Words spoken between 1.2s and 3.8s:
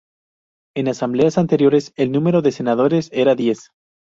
anteriores, el número de Senadores era diez.